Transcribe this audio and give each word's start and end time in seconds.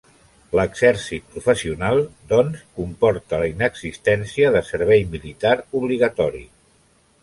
L'exèrcit 0.59 1.27
professional, 1.35 2.01
doncs, 2.33 2.65
comporta 2.81 3.43
la 3.45 3.53
inexistència 3.55 4.53
de 4.59 4.67
servei 4.75 5.09
militar 5.15 5.57
obligatori. 5.83 6.49